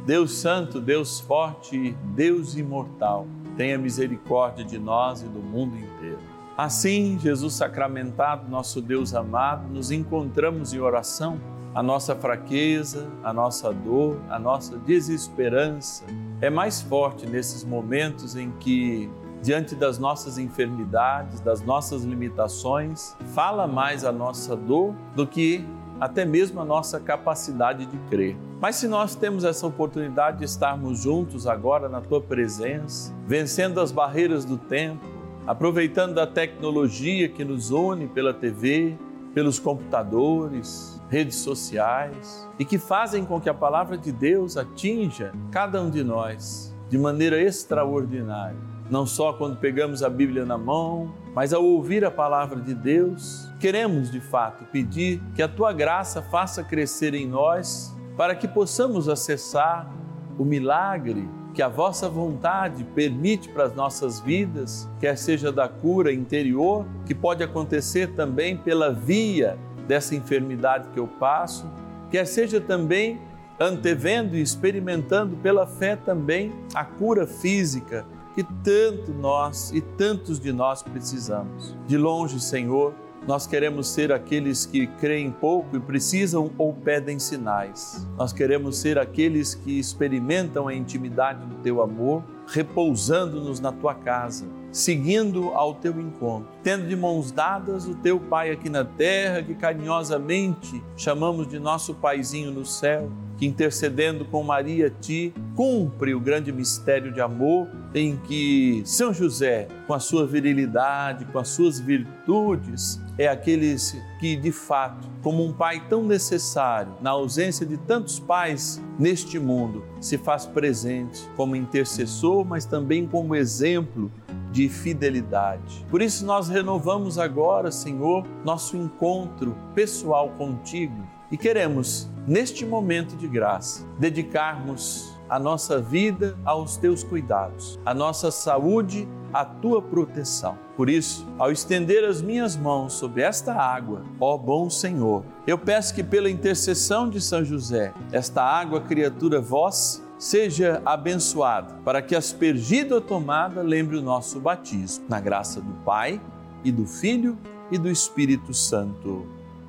Deus 0.07 0.33
Santo, 0.39 0.81
Deus 0.81 1.21
Forte, 1.21 1.97
Deus 2.15 2.57
Imortal, 2.57 3.27
tenha 3.57 3.79
misericórdia 3.79 4.65
de 4.65 4.79
nós 4.79 5.23
e 5.23 5.27
do 5.27 5.41
mundo 5.41 5.77
inteiro. 5.77 6.19
Assim, 6.57 7.19
Jesus 7.19 7.55
sacramentado, 7.55 8.51
nosso 8.51 8.81
Deus 8.81 9.15
amado, 9.15 9.69
nos 9.69 9.91
encontramos 9.91 10.73
em 10.73 10.81
oração 10.81 11.39
a 11.75 11.83
nossa 11.83 12.17
fraqueza, 12.17 13.09
a 13.23 13.33
nossa 13.33 13.73
dor, 13.73 14.21
a 14.29 14.39
nossa 14.39 14.77
desesperança 14.79 16.05
é 16.41 16.51
mais 16.51 16.81
forte 16.81 17.27
nesses 17.27 17.63
momentos 17.63 18.35
em 18.35 18.51
que, 18.59 19.09
diante 19.41 19.77
das 19.77 19.99
nossas 19.99 20.37
enfermidades, 20.37 21.41
das 21.41 21.63
nossas 21.63 22.03
limitações, 22.03 23.15
fala 23.35 23.69
mais 23.69 24.05
a 24.05 24.11
nossa 24.11 24.57
dor 24.57 24.95
do 25.15 25.27
que 25.27 25.65
até 26.01 26.25
mesmo 26.25 26.61
a 26.61 26.65
nossa 26.65 26.99
capacidade 26.99 27.85
de 27.85 27.99
crer. 28.09 28.37
Mas 28.61 28.77
se 28.77 28.89
nós 28.89 29.15
temos 29.15 29.45
essa 29.45 29.67
oportunidade 29.67 30.39
de 30.39 30.45
estarmos 30.45 31.03
juntos 31.03 31.47
agora 31.47 31.89
na 31.89 32.01
tua 32.01 32.21
presença, 32.21 33.15
vencendo 33.27 33.81
as 33.81 33.93
barreiras 33.93 34.45
do 34.45 34.57
tempo, 34.57 35.05
aproveitando 35.47 36.19
a 36.19 36.27
tecnologia 36.27 37.29
que 37.29 37.45
nos 37.45 37.71
une 37.71 38.07
pela 38.07 38.33
TV, 38.33 38.97
pelos 39.35 39.59
computadores, 39.59 41.01
redes 41.09 41.37
sociais 41.37 42.49
e 42.59 42.65
que 42.65 42.79
fazem 42.79 43.25
com 43.25 43.41
que 43.41 43.49
a 43.49 43.55
palavra 43.55 43.97
de 43.97 44.13
Deus 44.13 44.57
atinja 44.57 45.33
cada 45.51 45.81
um 45.81 45.91
de 45.91 46.03
nós 46.05 46.75
de 46.89 46.99
maneira 46.99 47.41
extraordinária. 47.41 48.59
Não 48.91 49.07
só 49.07 49.33
quando 49.33 49.57
pegamos 49.57 50.03
a 50.03 50.11
Bíblia 50.11 50.45
na 50.45 50.59
mão, 50.59 51.15
mas 51.33 51.53
ao 51.53 51.65
ouvir 51.65 52.05
a 52.05 52.11
palavra 52.11 52.61
de 52.61 52.75
Deus, 52.75 53.49
queremos 53.61 54.11
de 54.11 54.21
fato 54.21 54.65
pedir 54.65 55.23
que 55.33 55.41
a 55.41 55.47
tua 55.47 55.73
graça 55.73 56.21
faça 56.21 56.65
crescer 56.65 57.15
em 57.15 57.25
nós 57.25 57.97
para 58.17 58.35
que 58.35 58.49
possamos 58.49 59.09
acessar 59.09 59.89
o 60.37 60.45
milagre 60.45 61.29
que 61.55 61.63
a 61.63 61.69
vossa 61.69 62.09
vontade 62.09 62.83
permite 62.83 63.49
para 63.49 63.65
as 63.65 63.75
nossas 63.75 64.19
vidas, 64.19 64.89
quer 64.99 65.17
seja 65.17 65.53
da 65.53 65.69
cura 65.69 66.13
interior, 66.13 66.85
que 67.07 67.15
pode 67.15 67.45
acontecer 67.45 68.09
também 68.15 68.57
pela 68.57 68.93
via 68.93 69.57
dessa 69.87 70.17
enfermidade 70.17 70.89
que 70.89 70.99
eu 70.99 71.07
passo, 71.07 71.71
quer 72.11 72.25
seja 72.25 72.61
também 72.61 73.21
antevendo 73.59 74.37
e 74.37 74.43
experimentando 74.43 75.37
pela 75.37 75.67
fé 75.67 75.95
também 75.95 76.53
a 76.75 76.85
cura 76.85 77.27
física 77.27 78.05
que 78.41 78.45
tanto 78.65 79.13
nós 79.13 79.71
e 79.71 79.83
tantos 79.83 80.41
de 80.41 80.51
nós 80.51 80.83
precisamos. 80.83 81.77
De 81.87 81.99
longe, 81.99 82.41
Senhor, 82.41 82.95
nós 83.29 83.47
queremos 83.47 83.89
ser 83.89 84.11
aqueles 84.11 84.65
que 84.65 84.87
creem 84.87 85.31
pouco 85.31 85.77
e 85.77 85.81
precisam 85.81 86.51
ou 86.57 86.73
pedem 86.73 87.19
sinais. 87.19 88.09
Nós 88.17 88.33
queremos 88.33 88.79
ser 88.79 88.99
aqueles 88.99 89.55
que 89.55 89.79
experimentam 89.79 90.69
a 90.69 90.75
intimidade 90.75 91.45
do 91.45 91.57
teu 91.57 91.83
amor, 91.83 92.25
repousando-nos 92.47 93.61
na 93.61 93.73
tua 93.73 93.95
casa 93.95 94.47
seguindo 94.73 95.49
ao 95.51 95.75
teu 95.75 96.01
encontro, 96.01 96.49
tendo 96.63 96.87
de 96.87 96.95
mãos 96.95 97.33
dadas 97.33 97.89
o 97.89 97.95
teu 97.97 98.21
Pai 98.21 98.53
aqui 98.53 98.71
na 98.71 98.85
terra, 98.85 99.43
que 99.43 99.53
carinhosamente 99.55 100.81
chamamos 100.97 101.49
de 101.49 101.59
nosso 101.59 101.93
Paizinho 101.93 102.53
no 102.53 102.65
céu, 102.65 103.11
que 103.41 103.47
intercedendo 103.47 104.27
com 104.27 104.43
Maria 104.43 104.93
ti, 105.01 105.33
cumpre 105.57 106.15
o 106.15 106.21
grande 106.21 106.53
mistério 106.53 107.11
de 107.11 107.23
amor 107.23 107.67
em 107.95 108.19
que 108.19 108.83
São 108.85 109.15
José, 109.15 109.67
com 109.87 109.95
a 109.95 109.99
sua 109.99 110.27
virilidade, 110.27 111.25
com 111.25 111.39
as 111.39 111.49
suas 111.49 111.81
virtudes, 111.81 113.01
é 113.17 113.27
aquele 113.27 113.75
que, 114.21 114.37
de 114.37 114.53
fato, 114.53 115.09
como 115.23 115.43
um 115.43 115.55
pai 115.55 115.83
tão 115.89 116.05
necessário, 116.05 116.93
na 117.01 117.11
ausência 117.11 117.65
de 117.65 117.79
tantos 117.79 118.21
pais 118.21 118.79
neste 118.99 119.39
mundo, 119.39 119.87
se 120.03 120.19
faz 120.19 120.45
presente 120.45 121.27
como 121.35 121.57
intercessor, 121.57 122.45
mas 122.45 122.67
também 122.67 123.07
como 123.07 123.35
exemplo 123.35 124.13
de 124.53 124.69
fidelidade. 124.69 125.87
Por 125.89 126.03
isso, 126.03 126.27
nós 126.27 126.51
renovamos 126.51 127.19
agora, 127.19 127.73
Senhor, 127.73 128.27
nosso 128.45 128.77
encontro 128.77 129.57
pessoal 129.75 130.29
contigo 130.37 131.09
e 131.31 131.37
queremos, 131.37 132.10
neste 132.27 132.65
momento 132.65 133.17
de 133.17 133.27
graça, 133.27 133.87
dedicarmos 133.99 135.19
a 135.29 135.39
nossa 135.39 135.81
vida 135.81 136.37
aos 136.45 136.77
teus 136.77 137.05
cuidados, 137.05 137.79
a 137.87 137.95
nossa 137.95 138.31
saúde 138.31 139.09
à 139.33 139.45
tua 139.45 139.81
proteção. 139.81 140.59
Por 140.77 140.91
isso, 140.91 141.27
ao 141.39 141.53
estender 141.53 142.05
as 142.05 142.21
minhas 142.21 142.57
mãos 142.57 142.95
sobre 142.95 143.23
esta 143.23 143.55
água, 143.55 144.03
ó 144.19 144.37
bom 144.37 144.69
Senhor, 144.69 145.25
eu 145.47 145.57
peço 145.57 145.95
que 145.95 146.03
pela 146.03 146.29
intercessão 146.29 147.09
de 147.09 147.21
São 147.21 147.45
José, 147.45 147.95
esta 148.11 148.43
água, 148.43 148.81
criatura 148.81 149.41
vossa, 149.41 150.03
seja 150.19 150.83
abençoado, 150.85 151.75
para 151.85 152.03
que 152.03 152.15
aspergida 152.15 152.97
ou 152.97 153.01
tomada 153.01 153.63
lembre 153.63 153.97
o 153.97 154.03
nosso 154.03 154.41
batismo. 154.41 155.07
Na 155.09 155.21
graça 155.21 155.61
do 155.61 155.73
Pai 155.85 156.21
e 156.65 156.71
do 156.71 156.87
Filho 156.87 157.39
e 157.71 157.79
do 157.79 157.89
Espírito 157.89 158.53
Santo. 158.53 159.27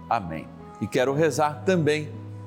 Amém. 0.09 0.47
E 0.81 0.87
quero 0.87 1.13
rezar 1.13 1.63
também 1.63 2.11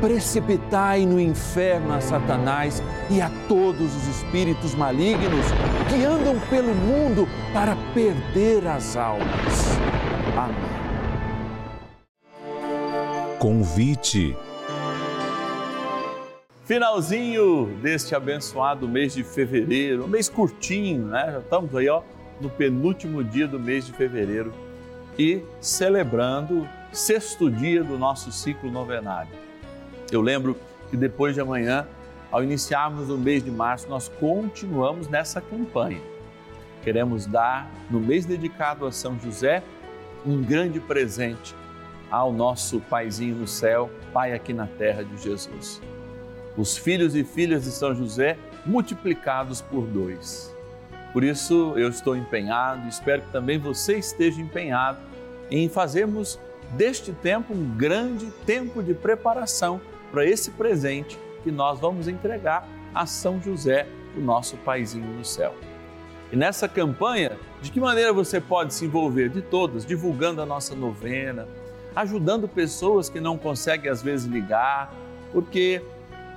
precipitai 0.00 1.04
no 1.04 1.20
inferno 1.20 1.92
a 1.92 2.00
Satanás 2.00 2.82
e 3.10 3.20
a 3.20 3.30
todos 3.48 3.94
os 3.94 4.06
espíritos 4.08 4.74
malignos 4.74 5.46
que 5.88 6.04
andam 6.04 6.38
pelo 6.48 6.74
mundo 6.74 7.28
para 7.52 7.76
perder 7.94 8.66
as 8.66 8.96
almas. 8.96 9.78
Amém. 10.36 10.78
Convite. 13.38 14.36
Finalzinho 16.64 17.66
deste 17.80 18.14
abençoado 18.14 18.86
mês 18.86 19.14
de 19.14 19.24
fevereiro, 19.24 20.04
um 20.04 20.08
mês 20.08 20.28
curtinho, 20.28 21.06
né? 21.06 21.30
Já 21.32 21.38
estamos 21.38 21.74
aí, 21.74 21.88
ó, 21.88 22.02
no 22.40 22.50
penúltimo 22.50 23.24
dia 23.24 23.48
do 23.48 23.58
mês 23.58 23.86
de 23.86 23.92
fevereiro 23.92 24.52
e 25.18 25.42
celebrando 25.60 26.68
sexto 26.92 27.50
dia 27.50 27.82
do 27.82 27.98
nosso 27.98 28.30
ciclo 28.30 28.70
novenário. 28.70 29.47
Eu 30.10 30.20
lembro 30.20 30.56
que 30.90 30.96
depois 30.96 31.34
de 31.34 31.40
amanhã, 31.40 31.86
ao 32.30 32.42
iniciarmos 32.42 33.10
o 33.10 33.18
mês 33.18 33.42
de 33.42 33.50
março, 33.50 33.88
nós 33.88 34.08
continuamos 34.08 35.08
nessa 35.08 35.40
campanha. 35.40 36.00
Queremos 36.82 37.26
dar, 37.26 37.70
no 37.90 38.00
mês 38.00 38.24
dedicado 38.24 38.86
a 38.86 38.92
São 38.92 39.18
José, 39.18 39.62
um 40.24 40.42
grande 40.42 40.80
presente 40.80 41.54
ao 42.10 42.32
nosso 42.32 42.80
Paizinho 42.80 43.36
no 43.36 43.46
céu, 43.46 43.90
Pai 44.12 44.32
aqui 44.32 44.52
na 44.52 44.66
terra 44.66 45.04
de 45.04 45.16
Jesus 45.22 45.80
os 46.58 46.76
filhos 46.76 47.14
e 47.14 47.22
filhas 47.22 47.62
de 47.62 47.70
São 47.70 47.94
José 47.94 48.36
multiplicados 48.66 49.62
por 49.62 49.86
dois. 49.86 50.54
Por 51.12 51.22
isso 51.22 51.72
eu 51.76 51.88
estou 51.88 52.16
empenhado, 52.16 52.86
espero 52.88 53.22
que 53.22 53.30
também 53.30 53.58
você 53.58 53.96
esteja 53.96 54.40
empenhado 54.40 54.98
em 55.50 55.68
fazermos 55.68 56.38
deste 56.72 57.12
tempo 57.12 57.54
um 57.54 57.76
grande 57.76 58.26
tempo 58.44 58.82
de 58.82 58.92
preparação 58.92 59.80
para 60.10 60.24
esse 60.24 60.50
presente 60.52 61.18
que 61.42 61.50
nós 61.50 61.78
vamos 61.78 62.08
entregar 62.08 62.66
a 62.94 63.06
São 63.06 63.40
José, 63.40 63.86
o 64.16 64.20
nosso 64.20 64.56
paizinho 64.58 65.06
no 65.06 65.24
céu. 65.24 65.54
E 66.32 66.36
nessa 66.36 66.68
campanha, 66.68 67.38
de 67.62 67.70
que 67.70 67.80
maneira 67.80 68.12
você 68.12 68.40
pode 68.40 68.74
se 68.74 68.84
envolver? 68.84 69.28
De 69.28 69.40
todas, 69.40 69.84
divulgando 69.86 70.42
a 70.42 70.46
nossa 70.46 70.74
novena, 70.74 71.48
ajudando 71.96 72.46
pessoas 72.46 73.08
que 73.08 73.20
não 73.20 73.38
conseguem 73.38 73.90
às 73.90 74.02
vezes 74.02 74.26
ligar, 74.26 74.92
porque 75.32 75.82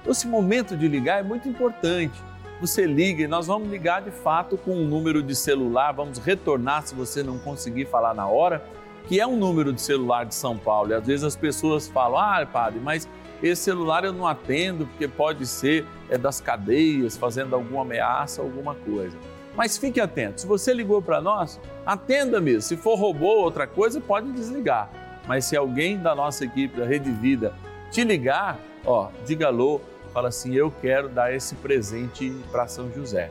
esse 0.08 0.28
momento 0.28 0.76
de 0.76 0.88
ligar 0.88 1.20
é 1.20 1.24
muito 1.24 1.48
importante. 1.48 2.20
você 2.60 2.86
liga 2.86 3.24
e 3.24 3.28
nós 3.28 3.48
vamos 3.48 3.70
ligar 3.70 4.04
de 4.04 4.12
fato 4.12 4.56
com 4.56 4.72
um 4.76 4.88
número 4.88 5.24
de 5.24 5.36
celular, 5.36 5.92
vamos 5.92 6.20
retornar 6.20 6.86
se 6.86 6.94
você 6.94 7.24
não 7.24 7.40
conseguir 7.40 7.86
falar 7.86 8.14
na 8.14 8.28
hora, 8.28 8.64
que 9.08 9.20
é 9.20 9.28
um 9.28 9.36
número 9.36 9.74
de 9.74 9.82
celular 9.82 10.26
de 10.26 10.36
São 10.36 10.58
Paulo. 10.58 10.92
E 10.92 10.94
às 10.94 11.06
vezes 11.06 11.24
as 11.24 11.36
pessoas 11.36 11.88
falam: 11.88 12.20
ah, 12.20 12.46
padre, 12.46 12.80
mas 12.80 13.08
esse 13.42 13.64
celular 13.64 14.04
eu 14.04 14.14
não 14.14 14.28
atendo 14.28 14.86
porque 14.86 15.08
pode 15.08 15.46
ser 15.48 15.86
é, 16.10 16.18
das 16.18 16.40
cadeias, 16.40 17.18
fazendo 17.18 17.56
alguma 17.56 17.82
ameaça, 17.82 18.42
alguma 18.42 18.76
coisa. 18.76 19.18
Mas 19.56 19.78
fique 19.78 20.00
atento, 20.00 20.42
se 20.42 20.48
você 20.48 20.74
ligou 20.74 21.02
para 21.02 21.20
nós, 21.20 21.60
atenda 21.86 22.40
mesmo. 22.40 22.62
Se 22.62 22.78
for 22.78 22.96
robô 22.96 23.28
ou 23.28 23.44
outra 23.44 23.68
coisa, 23.68 24.00
pode 24.00 24.32
desligar. 24.32 24.90
Mas 25.28 25.46
se 25.46 25.58
alguém 25.58 25.98
da 25.98 26.16
nossa 26.16 26.46
equipe 26.46 26.80
da 26.80 26.86
Rede 26.86 27.12
Vida 27.12 27.54
te 27.90 28.04
ligar, 28.04 28.60
ó, 28.86 29.10
diga 29.26 29.48
alô, 29.48 29.82
fala 30.14 30.30
assim: 30.30 30.54
eu 30.54 30.72
quero 30.82 31.10
dar 31.10 31.34
esse 31.34 31.56
presente 31.56 32.32
para 32.52 32.68
São 32.68 32.92
José. 32.92 33.30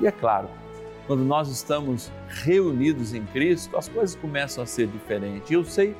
E 0.00 0.06
é 0.06 0.10
claro, 0.10 0.48
quando 1.06 1.24
nós 1.24 1.48
estamos 1.48 2.10
reunidos 2.28 3.12
em 3.12 3.24
Cristo, 3.26 3.76
as 3.76 3.88
coisas 3.88 4.16
começam 4.16 4.62
a 4.64 4.66
ser 4.66 4.86
diferentes. 4.86 5.50
Eu 5.50 5.64
sei 5.64 5.94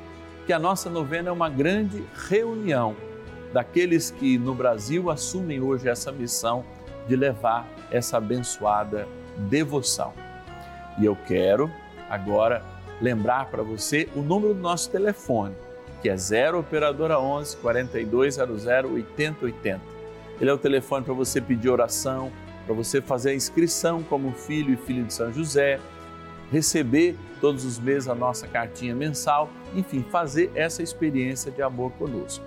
que 0.45 0.53
a 0.53 0.59
nossa 0.59 0.89
novena 0.89 1.29
é 1.29 1.31
uma 1.31 1.49
grande 1.49 2.03
reunião 2.27 2.95
daqueles 3.53 4.11
que 4.11 4.37
no 4.37 4.53
Brasil 4.53 5.09
assumem 5.09 5.61
hoje 5.61 5.87
essa 5.87 6.11
missão 6.11 6.63
de 7.07 7.15
levar 7.15 7.67
essa 7.91 8.17
abençoada 8.17 9.07
devoção. 9.49 10.13
E 10.99 11.05
eu 11.05 11.15
quero 11.27 11.71
agora 12.09 12.63
lembrar 13.01 13.45
para 13.47 13.61
você 13.61 14.09
o 14.15 14.21
número 14.21 14.53
do 14.53 14.59
nosso 14.59 14.89
telefone, 14.89 15.55
que 16.01 16.09
é 16.09 16.17
0 16.17 16.59
operadora 16.59 17.19
11 17.19 17.57
4200 17.57 18.65
8080. 18.65 19.81
Ele 20.39 20.49
é 20.49 20.53
o 20.53 20.57
telefone 20.57 21.05
para 21.05 21.13
você 21.13 21.39
pedir 21.39 21.69
oração, 21.69 22.31
para 22.65 22.73
você 22.75 23.01
fazer 23.01 23.31
a 23.31 23.35
inscrição 23.35 24.03
como 24.03 24.31
filho 24.31 24.73
e 24.73 24.77
filha 24.77 25.03
de 25.03 25.13
São 25.13 25.31
José, 25.31 25.79
receber 26.51 27.15
todos 27.39 27.63
os 27.65 27.79
meses 27.79 28.07
a 28.07 28.15
nossa 28.15 28.47
cartinha 28.47 28.95
mensal, 28.95 29.49
enfim, 29.75 30.03
fazer 30.09 30.51
essa 30.55 30.81
experiência 30.81 31.51
de 31.51 31.61
amor 31.61 31.91
conosco. 31.93 32.43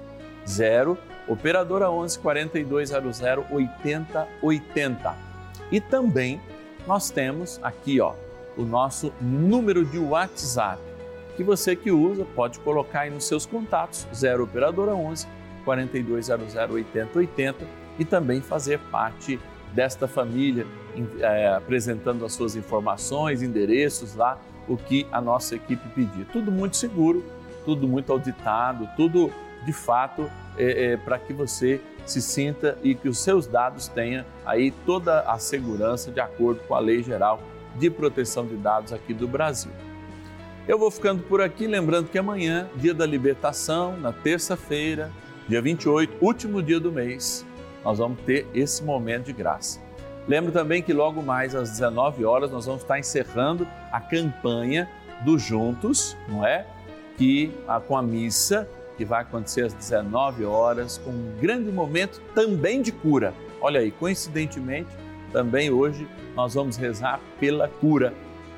0 0.47 0.97
operadora 1.29 1.91
11 1.91 2.19
4200 2.19 3.21
8080. 3.51 5.17
E 5.71 5.81
também 5.81 6.41
nós 6.87 7.11
temos 7.11 7.61
aqui, 7.63 8.01
ó, 8.01 8.15
o 8.57 8.63
nosso 8.65 9.13
número 9.21 9.85
de 9.85 9.99
WhatsApp, 9.99 10.81
que 11.37 11.45
você 11.45 11.77
que 11.77 11.91
usa 11.91 12.27
pode 12.35 12.59
colocar 12.61 13.01
aí 13.01 13.11
nos 13.11 13.25
seus 13.25 13.47
contatos, 13.47 14.09
0 14.15 14.45
operadora 14.45 14.95
11 14.95 15.27
4200 15.65 16.55
8080 16.55 17.67
e 17.99 18.05
também 18.05 18.41
fazer 18.41 18.79
parte 18.91 19.39
desta 19.73 20.09
família, 20.09 20.67
é, 21.21 21.49
apresentando 21.49 22.25
as 22.25 22.33
suas 22.33 22.57
informações, 22.57 23.43
endereços 23.43 24.15
lá, 24.15 24.39
o 24.67 24.77
que 24.77 25.07
a 25.11 25.21
nossa 25.21 25.57
equipe 25.57 25.89
pedir. 25.91 26.27
Tudo 26.33 26.51
muito 26.51 26.77
seguro, 26.77 27.25
tudo 27.65 27.87
muito 27.87 28.13
auditado, 28.13 28.89
tudo 28.97 29.33
de 29.65 29.73
fato 29.73 30.31
é, 30.57 30.93
é, 30.93 30.97
para 30.97 31.19
que 31.19 31.33
você 31.33 31.81
se 32.07 32.23
sinta 32.23 32.79
e 32.83 32.95
que 32.95 33.09
os 33.09 33.19
seus 33.19 33.47
dados 33.47 33.89
tenham 33.89 34.25
aí 34.45 34.71
toda 34.71 35.21
a 35.21 35.39
segurança 35.39 36.11
de 36.11 36.21
acordo 36.21 36.61
com 36.67 36.75
a 36.75 36.81
Lei 36.81 37.03
Geral 37.03 37.41
de 37.77 37.91
Proteção 37.91 38.47
de 38.47 38.57
Dados 38.57 38.93
aqui 38.93 39.13
do 39.13 39.29
Brasil. 39.29 39.71
Eu 40.67 40.79
vou 40.79 40.91
ficando 40.91 41.23
por 41.23 41.41
aqui, 41.41 41.67
lembrando 41.67 42.09
que 42.09 42.19
amanhã, 42.19 42.69
dia 42.77 42.93
da 42.93 43.07
libertação, 43.07 43.97
na 43.97 44.13
terça-feira, 44.13 45.11
dia 45.49 45.63
28, 45.63 46.17
último 46.21 46.63
dia 46.63 46.79
do 46.79 46.93
mês, 46.93 47.47
nós 47.89 47.97
vamos 47.97 48.21
ter 48.21 48.47
esse 48.55 48.85
momento 48.85 49.25
de 49.25 49.33
graça. 49.33 49.81
Lembro 50.29 50.53
também 50.53 50.83
que 50.83 50.93
logo 50.93 51.23
mais 51.23 51.55
às 51.55 51.71
19 51.71 52.23
horas 52.23 52.51
nós 52.51 52.67
vamos 52.67 52.83
estar 52.83 52.99
encerrando 52.99 53.67
a 53.91 53.99
campanha 53.99 54.87
do 55.25 55.39
Juntos, 55.39 56.15
não 56.29 56.47
é? 56.47 56.67
Que 57.17 57.51
com 57.87 57.97
a 57.97 58.03
missa 58.03 58.69
que 58.99 59.07
vai 59.07 59.23
acontecer 59.23 59.65
às 59.65 59.73
19 59.73 60.45
horas, 60.45 60.99
com 60.99 61.09
um 61.09 61.35
grande 61.41 61.73
momento 61.73 62.21
também 62.35 62.83
de 62.83 62.93
cura. 62.93 63.33
Olha 63.59 63.81
aí, 63.81 63.91
coincidentemente, 63.91 64.91
também 65.33 65.71
hoje 65.71 66.07
nós 66.37 66.53
vamos 66.53 66.77
rezar 66.77 67.19
pela 67.41 67.69
cura, 67.69 68.13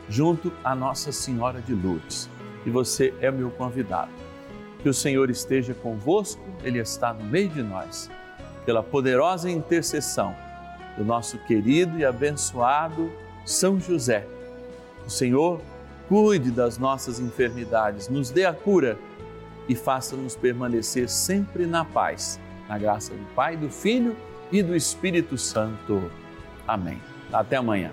junto 0.09 0.53
à 0.64 0.75
Nossa 0.75 1.12
Senhora 1.12 1.61
de 1.61 1.73
Lourdes. 1.73 2.29
E 2.66 2.71
você 2.71 3.14
é 3.21 3.31
meu 3.31 3.53
convidado. 3.53 4.11
Que 4.83 4.88
o 4.88 4.95
Senhor 4.95 5.31
esteja 5.31 5.73
convosco, 5.73 6.43
Ele 6.64 6.81
está 6.81 7.14
no 7.14 7.23
meio 7.23 7.49
de 7.49 7.62
nós. 7.62 8.11
Pela 8.64 8.83
poderosa 8.83 9.51
intercessão 9.51 10.35
do 10.96 11.05
nosso 11.05 11.38
querido 11.38 11.99
e 11.99 12.05
abençoado 12.05 13.11
São 13.44 13.81
José. 13.81 14.27
O 15.07 15.11
Senhor 15.11 15.61
cuide 16.09 16.51
das 16.51 16.77
nossas 16.77 17.20
enfermidades, 17.20 18.09
nos 18.09 18.31
dê 18.31 18.44
a 18.44 18.53
cura 18.53 18.99
e 19.68 19.75
faça-nos 19.75 20.35
permanecer 20.35 21.09
sempre 21.09 21.66
na 21.66 21.85
paz, 21.85 22.40
na 22.68 22.77
graça 22.77 23.14
do 23.14 23.25
Pai, 23.35 23.57
do 23.57 23.70
Filho 23.70 24.16
e 24.51 24.62
do 24.62 24.75
Espírito 24.75 25.38
Santo. 25.38 26.11
Amém. 26.66 27.01
Até 27.33 27.57
amanhã. 27.57 27.92